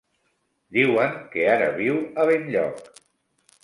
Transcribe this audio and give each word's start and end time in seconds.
Diuen 0.77 1.13
que 1.35 1.47
ara 1.59 1.69
viu 1.79 2.03
a 2.25 2.29
Benlloc. 2.35 2.85